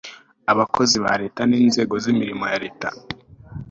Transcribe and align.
Abakozi 0.51 0.95
ba 1.03 1.13
Leta 1.21 1.41
n 1.49 1.51
inzego 1.65 1.93
z 2.03 2.05
imirimo 2.13 2.43
ya 2.51 2.57
Leta 2.63 2.87